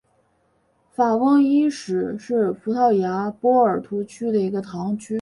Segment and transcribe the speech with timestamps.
[0.89, 5.09] 法翁伊什是葡萄牙波尔图区的一个堂区。